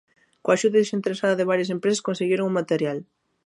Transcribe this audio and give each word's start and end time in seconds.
Coa 0.43 0.55
axuda 0.57 0.81
desinteresada 0.81 1.39
de 1.39 1.49
varias 1.51 1.73
empresas 1.75 2.05
conseguiron 2.07 2.49
o 2.49 2.55
material. 2.59 2.99